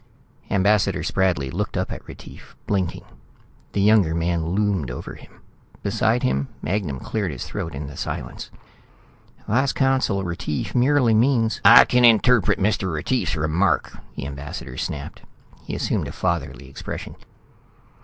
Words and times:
Ambassador 0.49 1.03
Spradley 1.03 1.51
looked 1.53 1.77
up 1.77 1.91
at 1.91 2.07
Retief, 2.07 2.55
blinking. 2.65 3.03
The 3.73 3.81
younger 3.81 4.15
man 4.15 4.47
loomed 4.47 4.89
over 4.89 5.13
him. 5.13 5.41
Beside 5.83 6.23
him, 6.23 6.47
Magnan 6.59 6.99
cleared 6.99 7.31
his 7.31 7.45
throat 7.45 7.75
in 7.75 7.85
the 7.85 7.95
silence. 7.95 8.49
"Vice 9.47 9.71
Consul 9.73 10.23
Retief 10.23 10.73
merely 10.73 11.13
means" 11.13 11.61
"I 11.79 11.85
can 11.85 12.03
interpret 12.03 12.57
Mr. 12.57 12.91
Retief's 12.91 13.35
remark," 13.35 13.95
the 14.15 14.25
ambassador 14.25 14.75
snapped. 14.75 15.21
He 15.61 15.75
assumed 15.75 16.07
a 16.07 16.11
fatherly 16.11 16.67
expression. 16.67 17.15